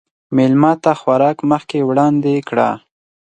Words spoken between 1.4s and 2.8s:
مخکې وړاندې کړه.